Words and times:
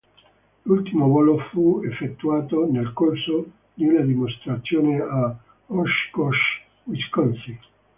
L'ultimo 0.65 1.07
volo 1.09 1.37
fu 1.51 1.81
effettuato 1.85 2.65
nel 2.71 2.91
corso 2.91 3.51
di 3.75 3.85
una 3.87 3.99
dimostrazione 4.01 4.99
a 4.99 5.37
Oshkosh, 5.67 6.39
Wisconsin. 6.85 7.59